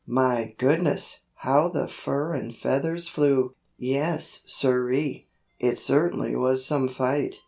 My 0.07 0.55
goodness, 0.57 1.19
how 1.35 1.69
the 1.69 1.87
fur 1.87 2.33
and 2.33 2.55
feathers 2.57 3.07
flew! 3.07 3.53
Yes, 3.77 4.41
siree! 4.47 5.27
It 5.59 5.77
certainly 5.77 6.35
was 6.35 6.65
some 6.65 6.87
fight. 6.89 7.35